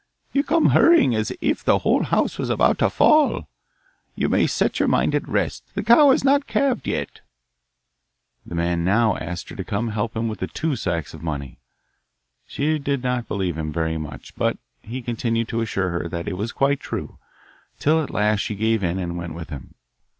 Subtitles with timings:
[0.33, 3.47] 'You come hurrying as if the whole house was about to fall.
[4.15, 7.21] You may set your mind at rest: the cow has not calved yet.'
[8.43, 11.13] The man now asked her to come and help him home with the two sacks
[11.13, 11.59] of money.
[12.47, 16.33] She did not believe him very much, but he continued to assure her that it
[16.33, 17.19] was quite true,
[17.77, 19.75] till at last she gave in and went with him.